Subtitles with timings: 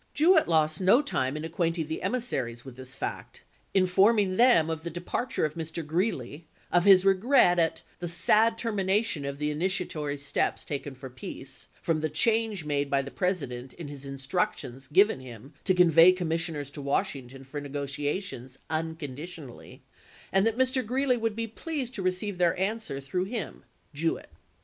[0.15, 3.43] Jewett lost no time in acquainting the emissaries with this fact,
[3.75, 5.85] informing them of the departure of Mr.
[5.85, 11.67] Greeley, of his regret at" the sad termination of the initiatory steps taken for peace,
[11.83, 16.71] from the change made by the President in his instructions given him to convey commissioners
[16.71, 19.83] to Washington for ne gotiations, unconditionally,"
[20.33, 20.83] and that Mr.
[20.83, 23.61] Greeley would be pleased to receive their answer through him
[23.93, 24.31] (Jewett).